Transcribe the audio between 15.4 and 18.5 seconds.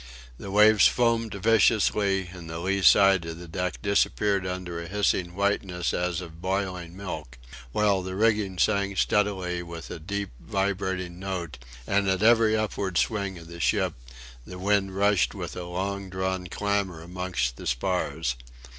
a long drawn clamour amongst the spars.